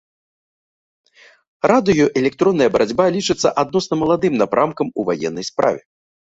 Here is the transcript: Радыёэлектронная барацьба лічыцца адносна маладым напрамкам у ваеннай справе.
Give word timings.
Радыёэлектронная 1.73 2.71
барацьба 2.77 3.03
лічыцца 3.19 3.55
адносна 3.65 3.93
маладым 4.03 4.33
напрамкам 4.43 4.87
у 4.99 5.09
ваеннай 5.13 5.45
справе. 5.55 5.81